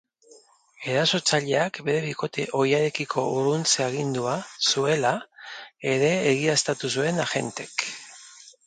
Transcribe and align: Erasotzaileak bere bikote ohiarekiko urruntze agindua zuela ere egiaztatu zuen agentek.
Erasotzaileak 0.93 1.77
bere 1.89 1.99
bikote 2.05 2.45
ohiarekiko 2.61 3.27
urruntze 3.35 3.87
agindua 3.89 4.35
zuela 4.73 5.13
ere 5.95 6.13
egiaztatu 6.35 6.95
zuen 6.97 7.27
agentek. 7.31 7.89